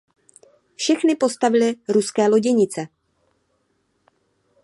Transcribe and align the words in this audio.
Všechny 0.75 1.15
postavily 1.15 1.75
ruské 1.89 2.27
loděnice. 2.29 2.87